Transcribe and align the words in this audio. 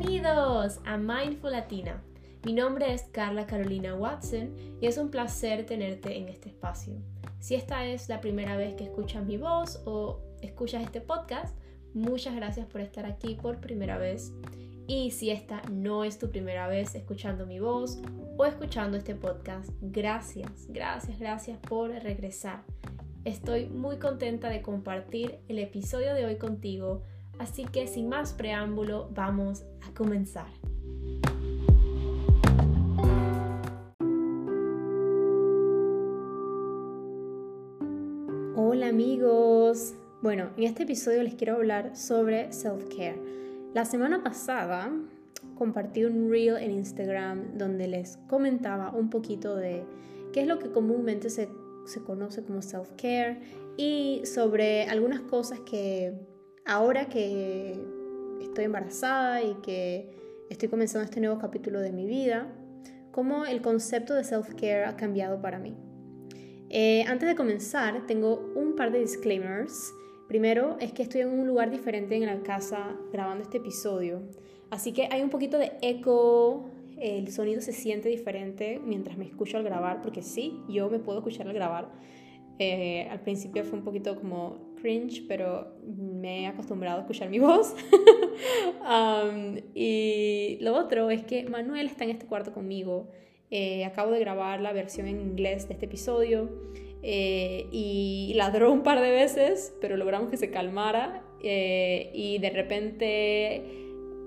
Bienvenidos 0.00 0.80
a 0.86 0.96
Mindful 0.96 1.52
Latina. 1.52 2.02
Mi 2.46 2.54
nombre 2.54 2.90
es 2.94 3.02
Carla 3.12 3.46
Carolina 3.46 3.94
Watson 3.94 4.56
y 4.80 4.86
es 4.86 4.96
un 4.96 5.10
placer 5.10 5.66
tenerte 5.66 6.16
en 6.16 6.30
este 6.30 6.48
espacio. 6.48 6.94
Si 7.38 7.54
esta 7.54 7.84
es 7.84 8.08
la 8.08 8.22
primera 8.22 8.56
vez 8.56 8.76
que 8.76 8.84
escuchas 8.84 9.26
mi 9.26 9.36
voz 9.36 9.82
o 9.84 10.22
escuchas 10.40 10.84
este 10.84 11.02
podcast, 11.02 11.54
muchas 11.92 12.34
gracias 12.34 12.66
por 12.66 12.80
estar 12.80 13.04
aquí 13.04 13.34
por 13.34 13.60
primera 13.60 13.98
vez. 13.98 14.32
Y 14.86 15.10
si 15.10 15.28
esta 15.28 15.60
no 15.70 16.02
es 16.02 16.18
tu 16.18 16.30
primera 16.30 16.66
vez 16.66 16.94
escuchando 16.94 17.44
mi 17.44 17.60
voz 17.60 18.00
o 18.38 18.46
escuchando 18.46 18.96
este 18.96 19.14
podcast, 19.14 19.68
gracias, 19.82 20.66
gracias, 20.70 21.18
gracias 21.18 21.58
por 21.58 21.90
regresar. 21.90 22.62
Estoy 23.26 23.66
muy 23.66 23.98
contenta 23.98 24.48
de 24.48 24.62
compartir 24.62 25.40
el 25.48 25.58
episodio 25.58 26.14
de 26.14 26.24
hoy 26.24 26.38
contigo 26.38 27.02
Así 27.40 27.64
que 27.64 27.86
sin 27.86 28.10
más 28.10 28.34
preámbulo, 28.34 29.08
vamos 29.14 29.64
a 29.80 29.94
comenzar. 29.94 30.44
Hola 38.54 38.88
amigos. 38.88 39.94
Bueno, 40.20 40.50
en 40.58 40.64
este 40.64 40.82
episodio 40.82 41.22
les 41.22 41.34
quiero 41.34 41.54
hablar 41.54 41.96
sobre 41.96 42.52
self-care. 42.52 43.18
La 43.72 43.86
semana 43.86 44.22
pasada 44.22 44.92
compartí 45.56 46.04
un 46.04 46.30
reel 46.30 46.58
en 46.58 46.72
Instagram 46.72 47.56
donde 47.56 47.88
les 47.88 48.18
comentaba 48.28 48.90
un 48.90 49.08
poquito 49.08 49.56
de 49.56 49.86
qué 50.34 50.42
es 50.42 50.46
lo 50.46 50.58
que 50.58 50.70
comúnmente 50.70 51.30
se, 51.30 51.48
se 51.86 52.02
conoce 52.02 52.44
como 52.44 52.60
self-care 52.60 53.40
y 53.78 54.20
sobre 54.26 54.84
algunas 54.84 55.22
cosas 55.22 55.60
que 55.60 56.28
ahora 56.64 57.08
que 57.08 57.78
estoy 58.40 58.64
embarazada 58.64 59.42
y 59.42 59.54
que 59.62 60.10
estoy 60.50 60.68
comenzando 60.68 61.04
este 61.04 61.20
nuevo 61.20 61.38
capítulo 61.38 61.80
de 61.80 61.92
mi 61.92 62.06
vida, 62.06 62.52
cómo 63.12 63.44
el 63.46 63.62
concepto 63.62 64.14
de 64.14 64.24
self-care 64.24 64.84
ha 64.84 64.96
cambiado 64.96 65.40
para 65.40 65.58
mí. 65.58 65.76
Eh, 66.68 67.04
antes 67.08 67.28
de 67.28 67.34
comenzar, 67.34 68.06
tengo 68.06 68.52
un 68.54 68.76
par 68.76 68.92
de 68.92 69.00
disclaimers. 69.00 69.92
Primero 70.28 70.76
es 70.80 70.92
que 70.92 71.02
estoy 71.02 71.22
en 71.22 71.28
un 71.28 71.46
lugar 71.46 71.70
diferente 71.70 72.14
en 72.14 72.26
la 72.26 72.40
casa 72.42 72.96
grabando 73.12 73.42
este 73.42 73.58
episodio, 73.58 74.22
así 74.70 74.92
que 74.92 75.08
hay 75.10 75.22
un 75.22 75.30
poquito 75.30 75.58
de 75.58 75.72
eco, 75.82 76.70
el 76.98 77.32
sonido 77.32 77.60
se 77.60 77.72
siente 77.72 78.08
diferente 78.08 78.80
mientras 78.84 79.18
me 79.18 79.24
escucho 79.24 79.56
al 79.56 79.64
grabar, 79.64 80.02
porque 80.02 80.22
sí, 80.22 80.60
yo 80.68 80.88
me 80.88 81.00
puedo 81.00 81.18
escuchar 81.18 81.48
al 81.48 81.54
grabar. 81.54 81.90
Eh, 82.60 83.08
al 83.10 83.20
principio 83.22 83.64
fue 83.64 83.78
un 83.78 83.84
poquito 83.84 84.14
como 84.14 84.69
cringe, 84.80 85.24
pero 85.28 85.74
me 85.84 86.42
he 86.42 86.46
acostumbrado 86.46 86.98
a 86.98 87.00
escuchar 87.02 87.28
mi 87.28 87.38
voz. 87.38 87.74
Y 89.74 90.58
lo 90.60 90.74
otro 90.74 91.10
es 91.10 91.22
que 91.22 91.44
Manuel 91.44 91.86
está 91.86 92.04
en 92.04 92.10
este 92.10 92.26
cuarto 92.26 92.52
conmigo. 92.52 93.08
Eh, 93.50 93.84
acabo 93.84 94.12
de 94.12 94.20
grabar 94.20 94.60
la 94.60 94.72
versión 94.72 95.06
en 95.06 95.20
inglés 95.20 95.68
de 95.68 95.74
este 95.74 95.86
episodio 95.86 96.48
eh, 97.02 97.66
y 97.72 98.32
ladró 98.36 98.72
un 98.72 98.82
par 98.82 99.00
de 99.00 99.10
veces, 99.10 99.74
pero 99.80 99.96
logramos 99.96 100.30
que 100.30 100.36
se 100.36 100.50
calmara 100.50 101.22
eh, 101.42 102.10
y 102.14 102.38
de 102.38 102.50
repente 102.50 103.62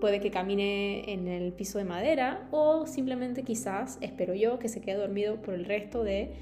puede 0.02 0.20
que 0.20 0.32
camine 0.32 1.14
en 1.14 1.28
el 1.30 1.54
piso 1.54 1.78
de 1.78 1.86
madera 1.86 2.50
o 2.52 2.86
simplemente 2.86 3.44
quizás, 3.44 3.98
espero 4.02 4.34
yo, 4.34 4.60
que 4.60 4.68
se 4.68 4.82
quede 4.82 4.96
dormido 4.96 5.42
por 5.42 5.54
el 5.54 5.64
resto 5.64 6.04
de 6.04 6.34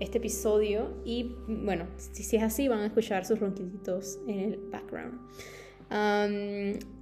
este 0.00 0.18
episodio 0.18 0.90
y 1.04 1.34
bueno, 1.46 1.86
si, 1.96 2.36
es 2.36 2.42
así 2.42 2.68
van 2.68 2.80
a 2.80 2.86
escuchar 2.86 3.24
sus 3.24 3.38
ronquiditos 3.38 4.18
en 4.26 4.40
el 4.40 4.56
background. 4.70 5.20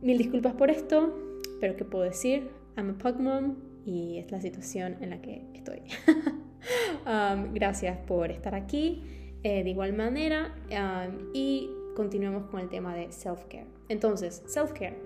mil 0.02 0.18
disculpas 0.18 0.54
por 0.54 0.70
esto, 0.70 1.16
pero 1.60 1.76
¿qué 1.76 1.84
puedo 1.84 2.04
decir? 2.04 2.50
I'm 2.76 2.90
a 2.90 2.98
pug 2.98 3.20
mom 3.20 3.56
y 3.86 4.18
es 4.18 4.30
la 4.30 4.40
situación 4.40 4.96
en 5.00 5.10
la 5.10 5.22
que 5.22 5.42
estoy. 5.54 5.82
gracias 7.54 7.98
por 8.06 8.30
estar 8.30 8.54
aquí 8.54 9.02
eh, 9.42 9.62
de 9.62 9.70
igual 9.70 9.92
manera 9.92 10.54
y 11.32 11.70
continuemos 11.94 12.50
con 12.50 12.60
el 12.60 12.68
tema 12.68 12.94
de 12.94 13.08
self-care. 13.10 13.66
Entonces, 13.88 14.42
self-care. 14.46 14.96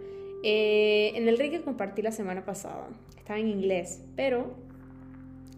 Eh, 0.42 1.12
en 1.14 1.28
el 1.28 1.38
rey 1.38 1.50
que 1.50 1.62
compartí 1.62 2.02
la 2.02 2.10
semana 2.10 2.44
pasada, 2.44 2.88
estaba 3.16 3.38
en 3.38 3.48
inglés, 3.48 4.02
pero 4.16 4.54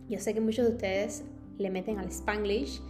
yo 0.08 0.18
sé 0.18 0.34
que 0.34 0.40
muchos 0.40 0.66
de 0.66 0.72
ustedes 0.72 1.24
le 1.58 1.70
meten 1.70 1.98
al 1.98 2.10
spanglish. 2.10 2.80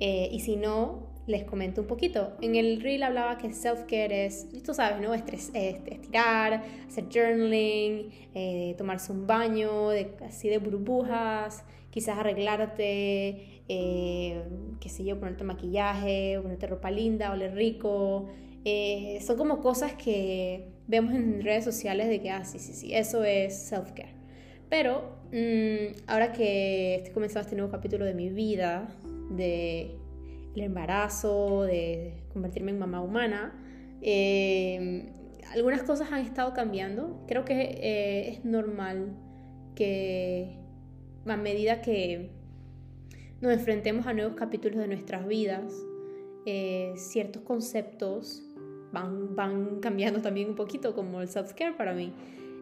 Eh, 0.00 0.30
y 0.32 0.40
si 0.40 0.56
no, 0.56 1.10
les 1.26 1.44
comento 1.44 1.82
un 1.82 1.86
poquito. 1.86 2.32
En 2.40 2.56
el 2.56 2.80
reel 2.80 3.02
hablaba 3.02 3.38
que 3.38 3.48
self-care 3.52 4.26
es, 4.26 4.48
tú 4.64 4.74
sabes, 4.74 5.00
¿no? 5.00 5.14
estirar, 5.14 6.64
hacer 6.86 7.04
journaling, 7.12 8.10
eh, 8.34 8.74
tomarse 8.78 9.12
un 9.12 9.26
baño 9.26 9.90
de, 9.90 10.16
así 10.26 10.48
de 10.48 10.58
burbujas, 10.58 11.64
quizás 11.90 12.18
arreglarte, 12.18 13.62
eh, 13.68 14.42
qué 14.80 14.88
sé 14.88 15.04
yo, 15.04 15.20
ponerte 15.20 15.44
maquillaje, 15.44 16.38
ponerte 16.40 16.66
ropa 16.66 16.90
linda, 16.90 17.30
oler 17.32 17.54
rico. 17.54 18.28
son 19.20 19.36
como 19.36 19.60
cosas 19.60 19.92
que 19.94 20.66
vemos 20.88 21.14
en 21.14 21.42
redes 21.42 21.64
sociales 21.64 22.08
de 22.08 22.20
que, 22.20 22.30
ah, 22.30 22.44
sí, 22.44 22.58
sí, 22.58 22.72
sí, 22.72 22.94
eso 22.94 23.22
es 23.22 23.70
self-care. 23.70 24.19
Pero 24.70 25.02
mm, 25.32 26.06
ahora 26.06 26.32
que 26.32 26.94
estoy 26.94 27.12
comenzando 27.12 27.42
este 27.42 27.56
nuevo 27.56 27.70
capítulo 27.70 28.04
de 28.04 28.14
mi 28.14 28.30
vida, 28.30 28.88
de 29.30 29.96
el 30.54 30.62
embarazo, 30.62 31.62
de 31.64 32.14
convertirme 32.32 32.70
en 32.70 32.78
mamá 32.78 33.02
humana, 33.02 33.52
em, 34.00 35.06
algunas 35.52 35.82
cosas 35.82 36.10
han 36.12 36.20
estado 36.24 36.54
cambiando. 36.54 37.24
Creo 37.26 37.44
que 37.44 37.54
eh, 37.54 38.28
es 38.30 38.44
normal 38.44 39.16
que 39.74 40.56
a 41.26 41.36
medida 41.36 41.82
que 41.82 42.30
nos 43.40 43.52
enfrentemos 43.52 44.06
a 44.06 44.12
nuevos 44.12 44.34
capítulos 44.34 44.78
de 44.78 44.86
nuestras 44.86 45.26
vidas, 45.26 45.72
eh, 46.46 46.92
ciertos 46.96 47.42
conceptos 47.42 48.42
van, 48.92 49.34
van 49.34 49.80
cambiando 49.80 50.20
también 50.20 50.50
un 50.50 50.56
poquito, 50.56 50.94
como 50.94 51.20
el 51.20 51.28
self-care 51.28 51.76
para 51.76 51.92
mí. 51.92 52.12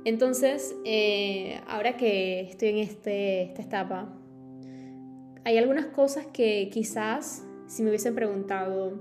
Entonces, 0.05 0.75
eh, 0.85 1.61
ahora 1.67 1.97
que 1.97 2.41
estoy 2.41 2.69
en 2.69 2.79
este, 2.79 3.43
esta 3.43 3.63
etapa, 3.63 4.15
hay 5.45 5.59
algunas 5.59 5.87
cosas 5.87 6.27
que 6.27 6.71
quizás 6.73 7.45
si 7.67 7.83
me 7.83 7.91
hubiesen 7.91 8.15
preguntado 8.15 8.93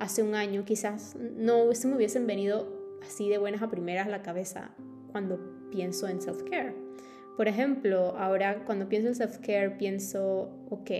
hace 0.00 0.22
un 0.22 0.34
año, 0.34 0.64
quizás 0.64 1.16
no 1.16 1.72
se 1.74 1.88
me 1.88 1.96
hubiesen 1.96 2.26
venido 2.26 2.98
así 3.02 3.28
de 3.28 3.38
buenas 3.38 3.62
a 3.62 3.70
primeras 3.70 4.06
a 4.06 4.10
la 4.10 4.22
cabeza 4.22 4.70
cuando 5.12 5.38
pienso 5.70 6.08
en 6.08 6.20
self-care. 6.20 6.74
Por 7.36 7.48
ejemplo, 7.48 8.16
ahora 8.16 8.64
cuando 8.64 8.88
pienso 8.88 9.08
en 9.08 9.14
self-care 9.14 9.76
pienso, 9.78 10.50
ok, 10.70 10.90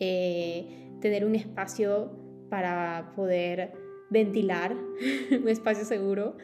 eh, 0.00 0.90
tener 1.00 1.24
un 1.24 1.34
espacio 1.34 2.10
para 2.50 3.12
poder 3.16 3.72
ventilar, 4.10 4.74
un 5.30 5.48
espacio 5.48 5.84
seguro, 5.84 6.36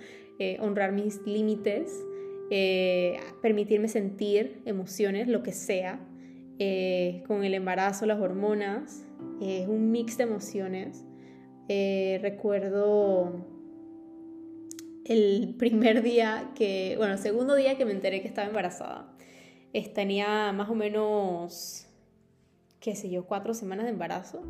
eh, 0.42 0.56
honrar 0.58 0.92
mis 0.92 1.20
límites, 1.26 2.02
eh, 2.50 3.20
permitirme 3.42 3.88
sentir 3.88 4.62
emociones, 4.64 5.28
lo 5.28 5.42
que 5.42 5.52
sea, 5.52 6.00
eh, 6.58 7.22
con 7.26 7.44
el 7.44 7.52
embarazo, 7.52 8.06
las 8.06 8.18
hormonas, 8.18 9.04
es 9.42 9.68
un 9.68 9.90
mix 9.90 10.16
de 10.16 10.24
emociones. 10.24 11.04
recuerdo 12.22 13.34
el 15.04 15.56
primer 15.58 16.02
día 16.02 16.52
que, 16.54 16.94
bueno, 16.96 17.12
el 17.12 17.18
segundo 17.18 17.54
día 17.54 17.76
que 17.76 17.84
me 17.84 17.92
enteré 17.92 18.22
que 18.22 18.28
estaba 18.28 18.48
embarazada. 18.48 19.14
tenía 19.94 20.52
más 20.52 20.70
o 20.70 20.74
menos, 20.74 21.86
qué 22.80 22.96
sé 22.96 23.10
yo, 23.10 23.26
cuatro 23.26 23.52
semanas 23.52 23.84
de 23.84 23.90
embarazo. 23.92 24.42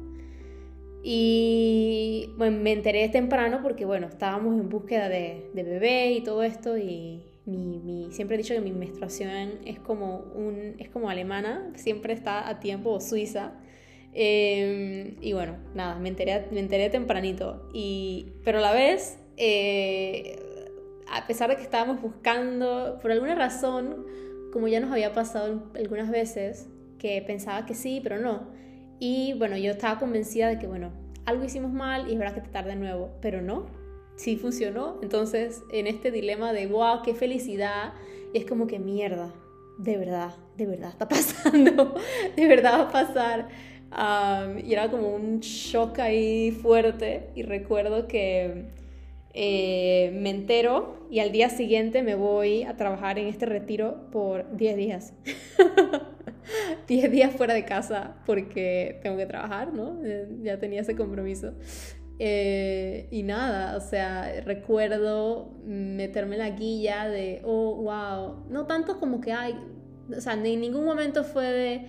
Y 1.03 2.31
bueno, 2.37 2.59
me 2.61 2.73
enteré 2.73 3.09
temprano 3.09 3.61
porque, 3.63 3.85
bueno, 3.85 4.09
estábamos 4.09 4.61
en 4.61 4.69
búsqueda 4.69 5.09
de, 5.09 5.51
bebé 5.55 6.13
y 6.13 6.21
todo 6.23 6.43
esto 6.43 6.77
y 6.77 7.25
mi, 7.47 8.09
siempre 8.13 8.37
he 8.37 8.39
dicho 8.39 8.55
que 8.55 8.61
mi 8.61 8.73
menstruación 8.73 9.61
es 9.65 9.79
como, 9.79 10.19
un, 10.35 10.77
es 10.79 10.91
como 10.91 11.09
alemana, 11.09 11.73
siempre 11.77 12.13
está 12.13 12.49
a 12.49 12.61
tiempo, 12.61 12.91
o 12.91 13.01
suiza. 13.01 13.55
Em, 14.13 15.17
y 15.21 15.33
bueno, 15.33 15.57
nada, 15.75 15.99
me 15.99 16.09
enteré, 16.11 16.47
me 16.51 16.61
enteré 16.61 16.91
tempranito. 16.91 17.69
Y, 17.73 18.35
pero 18.45 18.59
a 18.59 18.61
la 18.61 18.73
vez, 18.73 19.19
eh, 19.37 20.39
a 21.11 21.27
pesar 21.27 21.49
de 21.49 21.57
que 21.57 21.63
estábamos 21.63 22.03
buscando, 22.03 22.99
por 23.01 23.11
alguna 23.11 23.35
razón, 23.35 24.05
como 24.53 24.69
ya 24.69 24.81
nos 24.81 24.93
había 24.93 25.13
pasado 25.13 25.71
algunas 25.75 26.11
veces, 26.11 26.69
que 26.99 27.23
pensaba 27.23 27.65
que 27.65 27.75
sí, 27.75 28.01
pero 28.03 28.19
no 28.19 28.60
y 29.01 29.33
bueno, 29.33 29.57
yo 29.57 29.73
estaba 29.73 29.99
convencida 29.99 30.49
de 30.49 30.59
que, 30.59 30.67
bueno, 30.67 30.93
algo 31.25 31.43
hicimos 31.43 31.73
mal 31.73 32.09
y 32.09 32.13
es 32.13 32.19
verdad 32.19 32.35
que 32.35 32.49
tarda 32.49 32.71
de 32.71 32.77
nuevo, 32.77 33.11
pero 33.23 33.41
no, 33.41 33.67
sí 34.17 34.37
funcionó. 34.37 34.99
Entonces, 35.03 35.63
en 35.73 35.87
este 35.87 36.11
dilema 36.11 36.53
de, 36.53 36.67
wow, 36.67 37.03
qué 37.03 37.15
felicidad, 37.15 37.95
es 38.35 38.45
como 38.45 38.67
que 38.67 38.79
mierda, 38.79 39.33
de 39.79 39.97
verdad, 39.97 40.35
de 40.59 40.67
verdad 40.67 40.91
está 40.91 41.09
pasando, 41.09 41.95
de 42.37 42.47
verdad 42.47 42.79
va 42.79 42.83
a 42.83 42.93
pasar. 42.93 43.49
y 44.63 44.73
era 44.73 44.91
como 44.91 45.09
un 45.09 45.41
shock 45.41 45.99
ahí 45.99 46.53
fuerte 46.53 47.31
y 47.35 47.43
recuerdo 47.43 48.07
que 48.07 48.67
eh, 49.33 50.11
me 50.21 50.29
entero 50.29 51.07
y 51.11 51.21
al 51.21 51.33
día 51.33 51.49
siguiente 51.49 52.03
me 52.03 52.17
voy 52.17 52.65
a 52.65 52.77
trabajar 52.77 53.19
en 53.19 53.29
este 53.29 53.47
retiro 53.47 54.11
por 54.11 54.57
10 54.57 54.77
días. 54.77 55.15
10 56.89 57.11
días 57.11 57.33
fuera 57.35 57.55
de 57.55 57.65
casa 57.65 58.17
porque 58.27 59.01
tengo 59.03 59.17
que 59.17 59.27
trabajar, 59.27 59.73
¿no? 59.73 60.05
Eh, 60.05 60.29
ya 60.43 60.59
tenía 60.59 60.81
ese 60.81 60.97
compromiso. 60.97 61.55
Eh, 62.19 63.09
y 63.11 63.23
nada, 63.23 63.77
o 63.77 63.81
sea, 63.81 64.43
recuerdo 64.45 65.55
meterme 65.65 66.37
la 66.37 66.51
guilla 66.51 67.09
de, 67.09 67.41
oh, 67.45 67.77
wow, 67.77 68.45
no 68.51 68.67
tanto 68.67 69.01
como 69.01 69.23
que 69.23 69.33
hay, 69.33 69.55
o 70.15 70.21
sea, 70.21 70.35
en 70.35 70.43
ningún 70.43 70.85
momento 70.85 71.25
fue 71.25 71.47
de, 71.47 71.87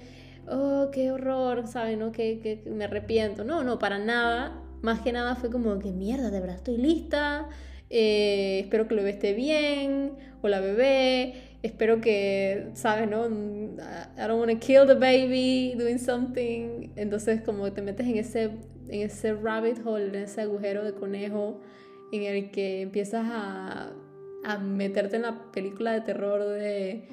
oh, 0.48 0.90
qué 0.92 1.12
horror, 1.12 1.68
¿sabes? 1.68 1.98
¿No? 1.98 2.12
Que, 2.12 2.64
me 2.66 2.86
arrepiento. 2.86 3.44
No, 3.44 3.64
no, 3.64 3.80
para 3.80 4.00
nada. 4.00 4.62
Más 4.82 5.02
que 5.02 5.12
nada 5.12 5.36
fue 5.36 5.52
como 5.52 5.78
que 5.80 5.92
mierda, 5.92 6.32
de 6.32 6.40
verdad 6.40 6.56
estoy 6.56 6.78
lista. 6.78 7.48
Eh, 7.90 8.62
espero 8.64 8.88
que 8.88 8.96
lo 8.96 9.06
esté 9.06 9.34
bien. 9.34 10.14
O 10.42 10.48
la 10.48 10.60
bebé. 10.60 11.51
Espero 11.64 12.02
que, 12.02 12.70
¿sabes? 12.74 13.10
¿No? 13.10 13.28
I 13.28 14.28
don't 14.28 14.40
want 14.40 14.52
to 14.52 14.58
kill 14.58 14.88
the 14.88 14.96
baby 14.96 15.76
doing 15.78 16.00
something. 16.00 16.92
Entonces, 16.96 17.42
como 17.42 17.72
te 17.72 17.82
metes 17.82 18.08
en 18.08 18.18
ese, 18.18 18.44
en 18.90 19.02
ese 19.02 19.34
rabbit 19.34 19.86
hole, 19.86 20.08
en 20.08 20.16
ese 20.16 20.42
agujero 20.42 20.84
de 20.84 20.94
conejo, 20.94 21.62
en 22.12 22.24
el 22.24 22.52
que 22.52 22.82
empiezas 22.82 23.26
a, 23.30 23.92
a 24.44 24.58
meterte 24.58 25.18
en 25.18 25.22
la 25.22 25.52
película 25.52 25.94
de 25.94 26.02
terror 26.02 26.44
de 26.44 27.08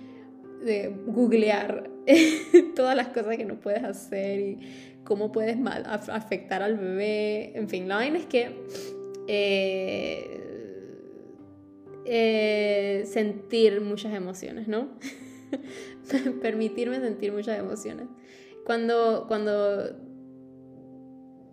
de 0.61 0.95
googlear 1.07 1.91
todas 2.75 2.97
las 2.97 3.09
cosas 3.09 3.37
que 3.37 3.45
no 3.45 3.61
puedes 3.61 3.85
hacer 3.85 4.41
y 4.41 4.59
cómo 5.05 5.33
puedes 5.33 5.59
mal 5.59 5.85
afectar 5.87 6.63
al 6.63 6.77
bebé. 6.77 7.53
En 7.55 7.69
fin, 7.69 7.89
la 7.89 7.97
vaina 7.97 8.19
es 8.19 8.27
que 8.27 8.51
eh, 9.27 10.48
eh, 12.11 13.05
sentir 13.07 13.81
muchas 13.81 14.15
emociones, 14.15 14.67
¿no? 14.67 14.89
Permitirme 16.43 17.01
sentir 17.01 17.33
muchas 17.33 17.59
emociones. 17.59 18.09
Cuando, 18.65 19.27
cuando 19.29 19.91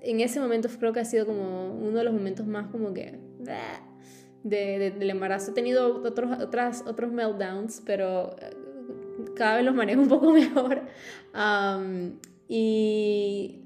en 0.02 0.20
ese 0.22 0.40
momento 0.40 0.70
creo 0.80 0.94
que 0.94 1.02
ha 1.02 1.06
sido 1.06 1.26
como 1.26 1.74
uno 1.76 1.98
de 1.98 2.04
los 2.04 2.14
momentos 2.14 2.48
más 2.48 2.68
como 2.68 2.94
que 2.94 3.20
de, 4.44 4.92
del 4.92 5.10
embarazo. 5.10 5.52
He 5.52 5.54
tenido 5.54 6.04
otros, 6.04 6.40
otras, 6.40 6.84
otros 6.88 7.12
meltdowns, 7.12 7.82
pero 7.86 8.36
cada 9.36 9.58
vez 9.58 9.66
los 9.66 9.76
manejo 9.76 10.02
un 10.02 10.08
poco 10.08 10.32
mejor. 10.34 10.84
y, 12.48 13.60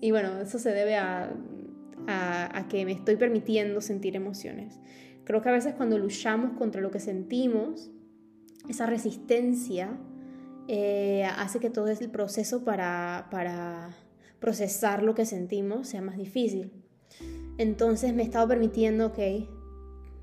y 0.00 0.10
bueno, 0.10 0.40
eso 0.40 0.58
se 0.58 0.70
debe 0.70 0.96
a, 0.96 1.30
a, 2.06 2.66
que 2.68 2.84
me 2.84 2.92
estoy 2.92 3.16
permitiendo 3.16 3.80
sentir 3.80 4.16
emociones. 4.16 4.78
Creo 5.30 5.42
que 5.42 5.48
a 5.48 5.52
veces 5.52 5.74
cuando 5.74 5.96
luchamos 5.96 6.58
contra 6.58 6.80
lo 6.80 6.90
que 6.90 6.98
sentimos, 6.98 7.88
esa 8.68 8.86
resistencia 8.86 9.96
eh, 10.66 11.22
hace 11.36 11.60
que 11.60 11.70
todo 11.70 11.86
el 11.86 12.10
proceso 12.10 12.64
para, 12.64 13.28
para 13.30 13.96
procesar 14.40 15.04
lo 15.04 15.14
que 15.14 15.24
sentimos 15.24 15.86
sea 15.86 16.02
más 16.02 16.16
difícil. 16.16 16.72
Entonces 17.58 18.12
me 18.12 18.22
he 18.22 18.24
estado 18.24 18.48
permitiendo, 18.48 19.06
ok, 19.06 19.18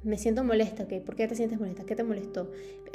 me 0.04 0.18
siento 0.18 0.44
molesta, 0.44 0.84
¿ok? 0.84 0.96
¿Por 1.06 1.16
qué 1.16 1.26
te 1.26 1.36
sientes 1.36 1.58
molesta? 1.58 1.86
¿Qué 1.86 1.96
te 1.96 2.04
molestó? 2.04 2.52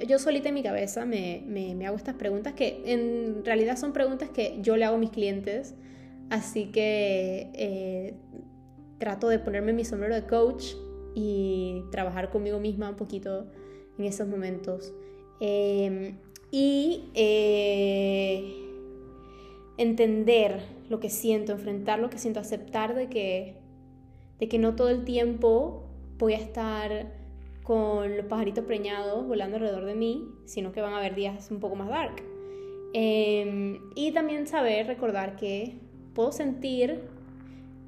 Yo 0.07 0.19
solita 0.19 0.51
en 0.51 0.55
mi 0.57 0.63
cabeza 0.63 1.07
me, 1.07 1.43
me, 1.47 1.87
hago 1.87 1.97
estas 1.97 2.17
preguntas 2.17 2.53
que 2.53 2.83
en 2.93 3.43
realidad 3.43 3.79
son 3.79 3.95
preguntas 3.95 4.29
que 4.29 4.59
yo 4.61 4.77
le 4.77 4.85
hago 4.85 4.97
a 4.97 5.01
mis 5.01 5.13
clientes, 5.13 5.77
así 6.29 6.67
que 6.73 7.49
eh, 7.55 8.15
trato 8.99 9.31
de 9.31 9.39
ponerme 9.39 9.73
mi 9.73 9.87
sombrero 9.87 10.15
de 10.15 10.27
coach 10.27 10.75
y 11.15 11.83
trabajar 11.91 12.31
conmigo 12.31 12.59
misma 12.59 12.91
un 12.91 12.97
poquito 12.97 13.47
en 13.99 14.05
esos 14.05 14.27
momentos. 14.29 14.93
Em, 15.41 16.17
y 16.51 17.05
eh, 17.15 18.63
entender 19.79 20.61
lo 20.89 21.01
que 21.01 21.11
siento, 21.11 21.53
enfrentar 21.53 21.99
lo 21.99 22.11
que 22.11 22.19
siento, 22.19 22.41
aceptar 22.41 22.95
de 22.95 23.09
que, 23.09 23.57
de 24.39 24.49
que 24.49 24.59
no 24.59 24.77
todo 24.77 24.91
el 24.91 25.05
tiempo 25.05 25.85
voy 26.19 26.35
a 26.35 26.39
estar 26.39 27.13
con 27.63 28.17
los 28.17 28.27
pajaritos 28.27 28.65
preñados 28.65 29.27
volando 29.27 29.57
alrededor 29.57 29.85
de 29.85 29.95
mí, 29.95 30.29
sino 30.45 30.73
que 30.73 30.81
van 30.81 30.93
a 30.95 30.99
haber 30.99 31.15
días 31.15 31.51
un 31.51 31.61
poco 31.61 31.77
más 31.77 31.89
dark. 31.89 32.23
Em, 32.93 33.81
y 33.95 34.13
también 34.13 34.47
saber, 34.47 34.87
recordar 34.87 35.37
que 35.37 35.79
puedo 36.15 36.33
sentir 36.33 37.01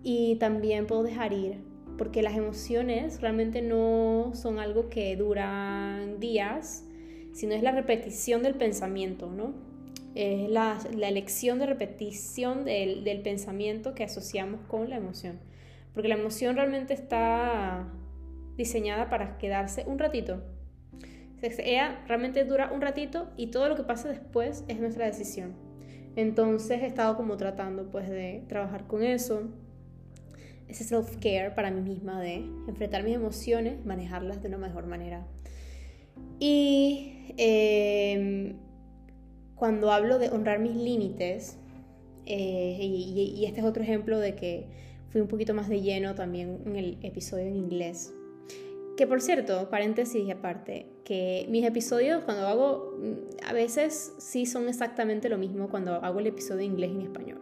y 0.03 0.37
también 0.37 0.87
puedo 0.87 1.03
dejar 1.03 1.33
ir, 1.33 1.59
porque 1.97 2.23
las 2.23 2.37
emociones 2.37 3.21
realmente 3.21 3.63
no 3.63 4.33
son 4.35 4.59
algo 4.59 4.89
que 4.89 5.17
duran 5.17 6.19
días, 6.21 6.85
sino 7.33 7.55
es 7.55 7.63
la 7.63 7.73
repetición 7.73 8.43
del 8.43 8.55
pensamiento, 8.55 9.31
¿no? 9.31 9.55
Es 10.15 10.49
la, 10.49 10.79
la 10.97 11.09
elección 11.09 11.59
de 11.59 11.67
repetición 11.67 12.65
del, 12.65 13.21
pensamiento 13.23 13.95
que 13.95 14.05
asociamos 14.05 14.61
con 14.69 14.89
la 14.89 14.97
emoción. 14.97 15.41
Porque 15.93 16.09
la 16.09 16.15
emoción 16.15 16.57
realmente 16.57 16.95
está 16.95 17.89
diseñada 18.57 19.09
para 19.09 19.39
quedarse 19.39 19.85
un 19.87 19.99
ratito. 19.99 20.43
Ella 21.43 22.03
realmente 22.07 22.45
dura 22.45 22.71
un 22.73 22.81
ratito 22.81 23.29
y 23.37 23.49
todo 23.49 23.69
lo 23.69 23.77
que 23.77 23.83
pase 23.83 24.09
después 24.09 24.65
es 24.69 24.81
nuestra 24.81 25.05
decisión. 25.07 25.55
Entonces 26.17 26.83
he 26.83 26.87
estado 26.87 27.17
como 27.17 27.37
tratando 27.37 27.91
pues 27.91 28.09
de 28.09 28.45
trabajar 28.49 28.87
con 28.87 29.03
eso, 29.03 29.51
ese 30.69 30.85
self-care 30.85 31.55
para 31.55 31.71
mí 31.71 31.81
misma, 31.81 32.21
de 32.21 32.45
enfrentar 32.69 33.05
mis 33.05 33.15
emociones, 33.15 33.85
manejarlas 33.85 34.43
de 34.43 34.49
una 34.49 34.59
mejor 34.59 34.87
manera. 34.87 35.27
Y 36.39 37.35
em, 37.37 38.57
cuando 39.55 39.93
hablo 39.93 40.19
de 40.19 40.31
honrar 40.31 40.59
mis 40.59 40.77
límites, 40.77 41.59
eh, 42.27 42.79
y, 42.81 43.35
y 43.37 43.45
este 43.45 43.61
es 43.61 43.67
otro 43.67 43.83
ejemplo 43.83 44.19
de 44.19 44.35
que 44.35 44.67
fui 45.11 45.21
un 45.21 45.29
poquito 45.29 45.55
más 45.55 45.69
de 45.69 45.81
lleno 45.81 46.15
también 46.15 46.63
en 46.67 46.77
el 46.77 46.99
episodio 47.03 47.45
en 47.45 47.57
inglés, 47.57 48.15
que 48.97 49.07
por 49.07 49.21
cierto, 49.21 49.69
paréntesis 49.71 50.31
aparte, 50.31 50.87
que 51.05 51.47
mis 51.49 51.65
episodios 51.65 52.23
cuando 52.25 52.47
hago, 52.47 52.97
mm, 52.99 53.47
a 53.47 53.53
veces 53.53 54.15
sí 54.19 54.47
son 54.47 54.69
exactamente 54.69 55.29
lo 55.29 55.39
mismo 55.39 55.69
cuando 55.69 55.95
hago 55.95 56.21
el 56.21 56.29
episodio 56.29 56.61
en 56.61 56.73
inglés 56.73 56.91
y 56.93 56.95
en 56.95 57.03
español. 57.03 57.41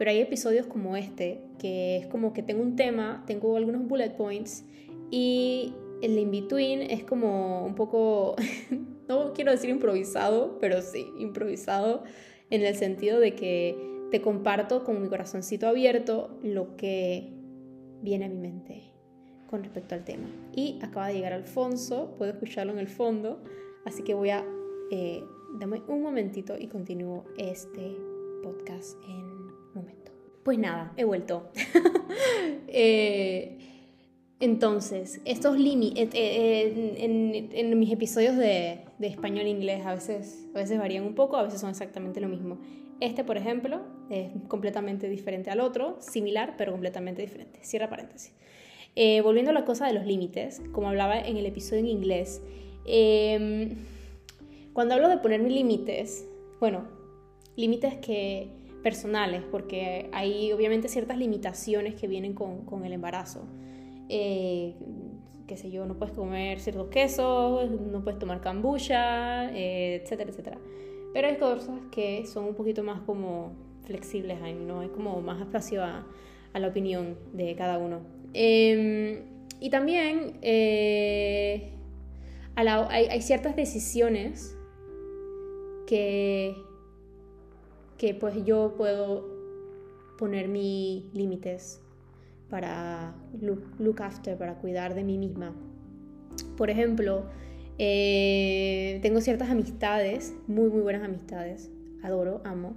Pero 0.00 0.12
hay 0.12 0.20
episodios 0.20 0.64
como 0.64 0.96
este, 0.96 1.42
que 1.58 1.98
es 1.98 2.06
como 2.06 2.32
que 2.32 2.42
tengo 2.42 2.62
un 2.62 2.74
tema, 2.74 3.22
tengo 3.26 3.54
algunos 3.58 3.86
bullet 3.86 4.16
points 4.16 4.64
y 5.10 5.74
el 6.00 6.18
in-between 6.18 6.80
es 6.80 7.04
como 7.04 7.66
un 7.66 7.74
poco, 7.74 8.34
no 9.10 9.34
quiero 9.34 9.50
decir 9.50 9.68
improvisado, 9.68 10.56
pero 10.58 10.80
sí, 10.80 11.06
improvisado 11.18 12.02
en 12.48 12.62
el 12.62 12.76
sentido 12.76 13.20
de 13.20 13.34
que 13.34 13.76
te 14.10 14.22
comparto 14.22 14.84
con 14.84 15.02
mi 15.02 15.08
corazoncito 15.10 15.68
abierto 15.68 16.38
lo 16.42 16.78
que 16.78 17.34
viene 18.00 18.24
a 18.24 18.28
mi 18.30 18.38
mente 18.38 18.94
con 19.50 19.62
respecto 19.62 19.94
al 19.94 20.04
tema. 20.04 20.30
Y 20.56 20.78
acaba 20.80 21.08
de 21.08 21.12
llegar 21.16 21.34
Alfonso, 21.34 22.14
puedo 22.16 22.32
escucharlo 22.32 22.72
en 22.72 22.78
el 22.78 22.88
fondo, 22.88 23.44
así 23.84 24.02
que 24.02 24.14
voy 24.14 24.30
a... 24.30 24.46
Eh, 24.90 25.22
dame 25.58 25.82
un 25.88 26.00
momentito 26.00 26.56
y 26.58 26.68
continúo 26.68 27.26
este 27.36 27.98
podcast 28.42 28.96
en. 29.06 29.29
Pues 30.42 30.58
nada, 30.58 30.92
he 30.96 31.04
vuelto. 31.04 31.50
eh, 32.68 33.58
entonces, 34.40 35.20
estos 35.26 35.58
límites, 35.58 36.08
eh, 36.14 36.14
eh, 36.14 37.48
en, 37.52 37.78
mis 37.78 37.92
episodios 37.92 38.36
de, 38.36 38.80
de 38.98 39.06
español 39.06 39.44
e 39.44 39.50
inglés 39.50 39.84
a 39.84 39.94
veces, 39.94 40.46
a 40.54 40.58
veces 40.58 40.78
varían 40.78 41.04
un 41.04 41.14
poco, 41.14 41.36
a 41.36 41.42
veces 41.42 41.60
son 41.60 41.70
exactamente 41.70 42.20
lo 42.20 42.28
mismo. 42.28 42.58
Este, 43.00 43.22
por 43.22 43.36
ejemplo, 43.36 43.82
es 44.08 44.30
completamente 44.48 45.08
diferente 45.08 45.50
al 45.50 45.60
otro, 45.60 45.98
similar, 46.00 46.54
pero 46.56 46.72
completamente 46.72 47.20
diferente. 47.20 47.58
Cierra 47.62 47.90
paréntesis. 47.90 48.32
Volviendo 49.22 49.52
a 49.52 49.54
la 49.54 49.64
cosa 49.64 49.86
de 49.86 49.92
los 49.92 50.04
límites, 50.04 50.60
como 50.72 50.88
hablaba 50.88 51.18
en 51.18 51.36
el 51.36 51.46
episodio 51.46 51.80
en 51.80 51.86
inglés, 51.86 52.42
em, 52.86 53.76
cuando 54.72 54.94
hablo 54.94 55.08
de 55.08 55.18
poner 55.18 55.40
mis 55.40 55.52
límites, 55.52 56.26
bueno, 56.58 56.88
límites 57.56 57.94
que 57.98 58.59
personales, 58.82 59.42
porque 59.50 60.08
hay 60.12 60.52
obviamente 60.52 60.88
ciertas 60.88 61.18
limitaciones 61.18 61.94
que 61.94 62.06
vienen 62.06 62.34
con, 62.34 62.64
con 62.64 62.84
el 62.84 62.92
embarazo. 62.92 63.44
Eh, 64.08 64.74
qué 65.46 65.56
sé 65.56 65.70
yo, 65.70 65.86
no 65.86 65.98
puedes 65.98 66.14
comer 66.14 66.60
ciertos 66.60 66.88
quesos, 66.88 67.70
no 67.70 68.02
puedes 68.04 68.18
tomar 68.18 68.40
kombucha, 68.40 69.50
eh, 69.52 70.00
etcétera, 70.02 70.30
etcétera. 70.30 70.58
Pero 71.12 71.28
hay 71.28 71.36
cosas 71.36 71.80
que 71.90 72.24
son 72.26 72.44
un 72.44 72.54
poquito 72.54 72.82
más 72.82 73.00
como 73.00 73.52
flexibles, 73.84 74.38
¿no? 74.54 74.82
Es 74.82 74.90
como 74.90 75.20
más 75.20 75.40
espacio 75.40 75.82
a, 75.82 76.06
a 76.52 76.58
la 76.58 76.68
opinión 76.68 77.16
de 77.32 77.54
cada 77.56 77.78
uno. 77.78 78.00
Em, 78.32 79.22
y 79.60 79.70
también 79.70 80.38
eh, 80.42 81.72
hay, 82.54 83.22
ciertas 83.22 83.56
decisiones 83.56 84.56
que, 85.86 86.54
que 88.00 88.14
pues 88.14 88.46
yo 88.46 88.76
puedo 88.78 89.28
poner 90.16 90.48
mis 90.48 91.04
límites 91.12 91.82
para 92.48 93.14
look, 93.42 94.00
after, 94.00 94.38
para 94.38 94.54
cuidar 94.54 94.94
de 94.94 95.04
mí 95.04 95.18
misma. 95.18 95.54
Por 96.56 96.70
ejemplo, 96.70 97.26
eh, 97.76 99.00
tengo 99.02 99.20
ciertas 99.20 99.50
amistades, 99.50 100.32
muy, 100.46 100.70
muy 100.70 100.80
buenas 100.80 101.02
amistades, 101.02 101.70
adoro, 102.02 102.40
amo, 102.42 102.74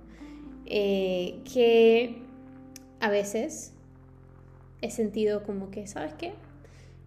eh, 0.66 1.40
que 1.54 2.18
a 3.00 3.10
veces 3.10 3.72
he 4.82 4.92
sentido 4.92 5.44
como 5.44 5.72
que, 5.72 5.88
¿sabes 5.88 6.14
qué? 6.16 6.34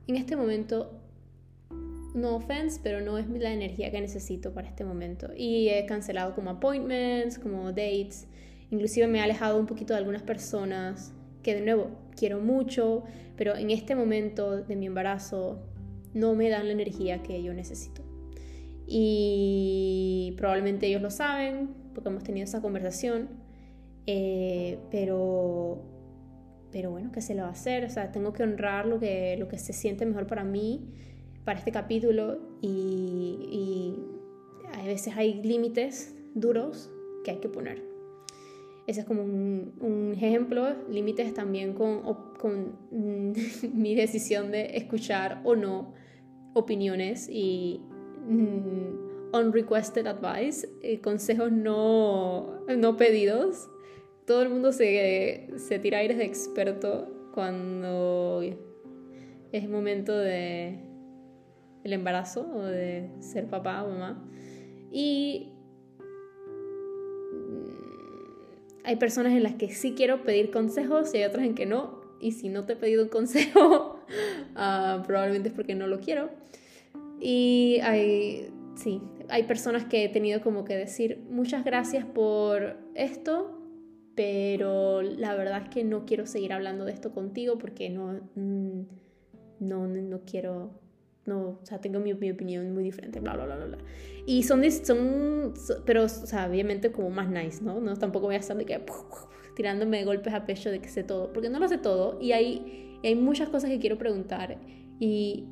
En 0.06 0.16
este 0.16 0.36
momento, 0.36 0.90
no 2.16 2.34
offense, 2.34 2.80
pero 2.82 3.00
no 3.00 3.18
es 3.18 3.28
la 3.28 3.52
energía 3.52 3.90
que 3.90 4.00
necesito 4.00 4.52
para 4.52 4.68
este 4.68 4.84
momento. 4.84 5.28
Y 5.36 5.68
he 5.68 5.86
cancelado 5.86 6.34
como 6.34 6.50
appointments, 6.50 7.38
como 7.38 7.70
dates, 7.70 8.26
inclusive 8.70 9.06
me 9.06 9.18
he 9.18 9.20
alejado 9.20 9.58
un 9.58 9.66
poquito 9.66 9.92
de 9.92 9.98
algunas 9.98 10.22
personas 10.22 11.12
que 11.42 11.54
de 11.54 11.60
nuevo 11.60 11.90
quiero 12.16 12.40
mucho, 12.40 13.04
pero 13.36 13.54
en 13.54 13.70
este 13.70 13.94
momento 13.94 14.62
de 14.62 14.76
mi 14.76 14.86
embarazo 14.86 15.62
no 16.14 16.34
me 16.34 16.48
dan 16.48 16.66
la 16.66 16.72
energía 16.72 17.22
que 17.22 17.42
yo 17.42 17.54
necesito. 17.54 18.02
Y 18.86 20.34
probablemente 20.38 20.86
ellos 20.86 21.02
lo 21.02 21.10
saben, 21.10 21.68
porque 21.94 22.08
hemos 22.08 22.24
tenido 22.24 22.44
esa 22.44 22.62
conversación, 22.62 23.28
eh, 24.06 24.78
pero, 24.90 25.82
pero 26.70 26.90
bueno, 26.90 27.12
¿qué 27.12 27.20
se 27.20 27.34
le 27.34 27.42
va 27.42 27.48
a 27.48 27.52
hacer? 27.52 27.84
O 27.84 27.90
sea, 27.90 28.10
tengo 28.12 28.32
que 28.32 28.42
honrar 28.42 28.86
lo 28.86 28.98
que, 28.98 29.36
lo 29.38 29.48
que 29.48 29.58
se 29.58 29.72
siente 29.72 30.06
mejor 30.06 30.26
para 30.26 30.44
mí, 30.44 30.94
para 31.46 31.60
este 31.60 31.70
capítulo, 31.70 32.38
y, 32.60 32.68
y 32.68 33.94
a 34.74 34.84
veces 34.84 35.16
hay 35.16 35.42
límites 35.42 36.12
duros 36.34 36.90
que 37.24 37.30
hay 37.30 37.36
que 37.38 37.48
poner. 37.48 37.82
Ese 38.86 39.00
es 39.00 39.06
como 39.06 39.22
un, 39.22 39.72
un 39.80 40.12
ejemplo, 40.12 40.74
límites 40.90 41.32
también 41.34 41.72
con, 41.72 42.02
con 42.38 42.76
mi 43.72 43.94
decisión 43.94 44.50
de 44.50 44.76
escuchar 44.76 45.40
o 45.44 45.54
no 45.54 45.94
opiniones 46.54 47.28
y 47.30 47.80
mm, 48.28 49.36
unrequested 49.36 50.06
advice, 50.06 50.68
eh, 50.82 51.00
consejos 51.00 51.52
no, 51.52 52.60
no 52.76 52.96
pedidos. 52.96 53.68
Todo 54.26 54.42
el 54.42 54.48
mundo 54.48 54.72
se, 54.72 55.48
se 55.58 55.78
tira 55.78 55.98
aires 55.98 56.18
de 56.18 56.24
experto 56.24 57.08
cuando 57.32 58.42
es 59.52 59.68
momento 59.68 60.16
de 60.16 60.95
el 61.86 61.94
embarazo 61.94 62.46
o 62.52 62.62
de 62.62 63.10
ser 63.20 63.46
papá 63.46 63.82
o 63.82 63.90
mamá. 63.90 64.22
Y 64.90 65.52
hay 68.84 68.96
personas 68.96 69.32
en 69.32 69.42
las 69.42 69.54
que 69.54 69.70
sí 69.70 69.94
quiero 69.96 70.22
pedir 70.22 70.50
consejos 70.50 71.12
y 71.12 71.18
hay 71.18 71.24
otras 71.24 71.44
en 71.44 71.54
que 71.54 71.66
no. 71.66 72.00
Y 72.20 72.32
si 72.32 72.48
no 72.48 72.64
te 72.64 72.74
he 72.74 72.76
pedido 72.76 73.02
un 73.02 73.08
consejo, 73.08 73.98
ah, 74.54 75.02
probablemente 75.06 75.48
es 75.48 75.54
porque 75.54 75.74
no 75.74 75.86
lo 75.86 76.00
quiero. 76.00 76.30
Y 77.20 77.80
hay, 77.82 78.48
sí, 78.76 79.02
hay 79.28 79.42
personas 79.44 79.84
que 79.84 80.04
he 80.04 80.08
tenido 80.08 80.40
como 80.40 80.64
que 80.64 80.76
decir 80.76 81.24
muchas 81.30 81.64
gracias 81.64 82.04
por 82.04 82.76
esto, 82.94 83.60
pero 84.14 85.02
la 85.02 85.34
verdad 85.34 85.62
es 85.64 85.68
que 85.68 85.84
no 85.84 86.06
quiero 86.06 86.26
seguir 86.26 86.52
hablando 86.52 86.84
de 86.84 86.92
esto 86.92 87.12
contigo 87.12 87.58
porque 87.58 87.90
no, 87.90 88.20
mm, 88.34 88.82
no, 89.60 89.86
no 89.86 90.20
quiero 90.24 90.85
no, 91.26 91.58
o 91.60 91.66
sea, 91.66 91.80
tengo 91.80 92.00
mi, 92.00 92.14
mi, 92.14 92.30
opinión 92.30 92.72
muy 92.72 92.84
diferente, 92.84 93.20
bla, 93.20 93.34
bla, 93.34 93.44
bla, 93.44 93.56
bla. 93.56 93.78
Y 94.26 94.42
son, 94.42 94.62
son, 94.70 95.54
pero, 95.84 96.04
o 96.04 96.08
sea, 96.08 96.48
obviamente 96.48 96.92
como 96.92 97.10
más 97.10 97.28
nice, 97.28 97.62
¿no? 97.62 97.80
No, 97.80 97.96
tampoco 97.96 98.26
voy 98.26 98.36
a 98.36 98.38
estar 98.38 98.56
de 98.56 98.64
que, 98.64 98.80
tirándome 99.56 100.04
golpes 100.04 100.34
a 100.34 100.44
pecho 100.44 100.70
de 100.70 100.80
que 100.80 100.88
sé 100.88 101.02
todo, 101.02 101.32
porque 101.32 101.48
no 101.48 101.58
lo 101.58 101.68
sé 101.68 101.78
todo 101.78 102.18
y 102.20 102.32
hay, 102.32 102.98
hay 103.02 103.14
muchas 103.14 103.48
cosas 103.48 103.70
que 103.70 103.78
quiero 103.78 103.98
preguntar 103.98 104.58
y 105.00 105.46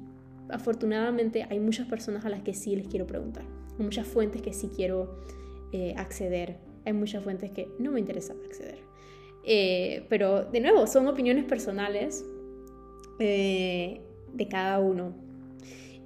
afortunadamente 0.50 1.46
hay 1.48 1.58
muchas 1.58 1.88
personas 1.88 2.24
a 2.24 2.28
las 2.28 2.42
que 2.42 2.52
sí 2.52 2.76
les 2.76 2.86
quiero 2.86 3.06
preguntar, 3.06 3.44
muchas 3.78 4.06
fuentes 4.06 4.42
que 4.42 4.52
sí 4.52 4.70
quiero 4.74 5.20
eh, 5.72 5.94
acceder, 5.96 6.58
hay 6.84 6.92
muchas 6.92 7.24
fuentes 7.24 7.50
que 7.50 7.68
no 7.78 7.90
me 7.90 8.00
interesa 8.00 8.34
acceder. 8.44 8.78
Eh, 9.46 10.06
pero 10.08 10.44
de 10.44 10.60
nuevo, 10.60 10.86
son 10.86 11.06
opiniones 11.06 11.44
personales 11.44 12.24
eh, 13.18 14.00
de 14.32 14.48
cada 14.48 14.78
uno. 14.80 15.14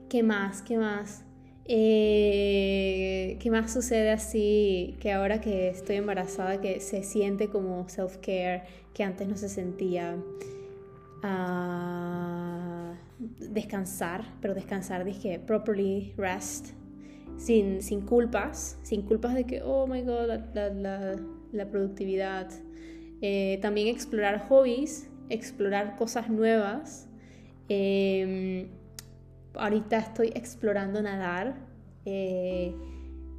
¿Qué 0.08 0.22
más? 0.22 0.62
¿Qué 0.62 0.78
más? 0.78 1.22
Eh, 1.66 3.36
¿Qué 3.40 3.50
más 3.50 3.70
sucede 3.70 4.10
así 4.10 4.96
que 5.00 5.12
ahora 5.12 5.42
que 5.42 5.68
estoy 5.68 5.96
embarazada, 5.96 6.62
que 6.62 6.80
se 6.80 7.02
siente 7.02 7.48
como 7.48 7.86
self-care, 7.88 8.62
que 8.94 9.04
antes 9.04 9.28
no 9.28 9.36
se 9.36 9.50
sentía? 9.50 10.16
Ah, 11.22 12.94
descansar, 13.18 14.24
pero 14.40 14.54
descansar, 14.54 15.04
dije, 15.04 15.40
properly 15.40 16.14
rest, 16.16 16.68
sin, 17.36 17.82
sin 17.82 18.00
culpas, 18.00 18.78
sin 18.82 19.02
culpas 19.02 19.34
de 19.34 19.44
que, 19.44 19.60
oh 19.62 19.86
my 19.86 20.00
god, 20.00 20.28
la, 20.54 20.70
la, 20.70 21.16
la, 21.52 21.70
productividad. 21.70 22.48
Eh, 23.20 23.58
también 23.60 23.88
explorar 23.88 24.48
hobbies, 24.48 25.10
explorar 25.28 25.96
cosas 25.96 26.30
nuevas. 26.30 27.08
Eh, 27.68 28.68
ahorita 29.54 29.98
estoy 29.98 30.28
explorando 30.34 31.02
nadar, 31.02 31.56
eh, 32.04 32.74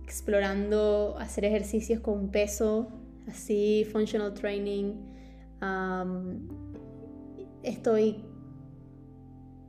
explorando 0.04 1.16
hacer 1.20 1.46
ejercicios 1.46 2.00
con 2.00 2.30
peso, 2.30 2.92
así, 3.28 3.86
functional 3.92 4.34
training. 4.34 4.96
estoy 7.64 8.24